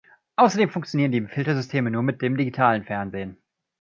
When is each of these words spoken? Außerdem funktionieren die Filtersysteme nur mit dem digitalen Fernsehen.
Außerdem 0.35 0.71
funktionieren 0.71 1.11
die 1.11 1.21
Filtersysteme 1.27 1.91
nur 1.91 2.01
mit 2.01 2.23
dem 2.23 2.35
digitalen 2.35 2.83
Fernsehen. 2.85 3.37